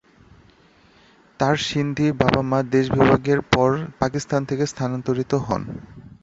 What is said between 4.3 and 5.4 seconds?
থেকে স্থানান্তরিত